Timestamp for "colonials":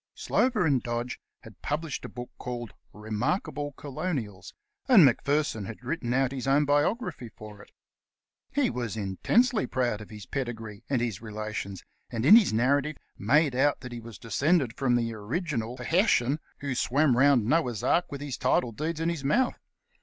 3.73-4.51